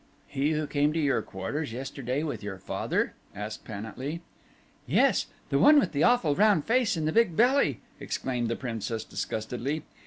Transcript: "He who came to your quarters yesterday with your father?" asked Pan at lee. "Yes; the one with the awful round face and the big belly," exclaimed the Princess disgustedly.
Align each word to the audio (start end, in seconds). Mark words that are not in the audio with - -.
"He 0.27 0.53
who 0.53 0.65
came 0.65 0.93
to 0.93 0.99
your 0.99 1.21
quarters 1.21 1.73
yesterday 1.73 2.23
with 2.23 2.41
your 2.41 2.57
father?" 2.57 3.13
asked 3.35 3.65
Pan 3.65 3.85
at 3.85 3.99
lee. 3.99 4.21
"Yes; 4.87 5.27
the 5.51 5.59
one 5.59 5.79
with 5.79 5.91
the 5.91 6.01
awful 6.03 6.33
round 6.33 6.65
face 6.65 6.97
and 6.97 7.07
the 7.07 7.11
big 7.13 7.35
belly," 7.35 7.81
exclaimed 7.99 8.47
the 8.47 8.55
Princess 8.55 9.03
disgustedly. 9.03 9.83